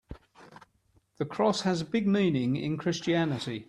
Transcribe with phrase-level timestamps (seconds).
[1.17, 3.59] The cross has a big meaning in Christianity.